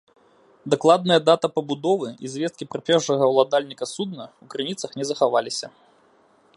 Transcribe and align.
Дакладная 0.73 1.17
дата 1.27 1.47
пабудовы 1.57 2.09
і 2.27 2.31
звесткі 2.37 2.67
пра 2.71 2.81
першага 2.89 3.23
ўладальніка 3.33 3.85
судна 3.95 4.25
ў 4.43 4.57
крыніцах 4.57 4.91
не 5.01 5.05
захаваліся. 5.13 5.67